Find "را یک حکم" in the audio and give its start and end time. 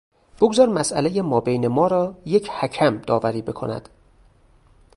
1.87-2.97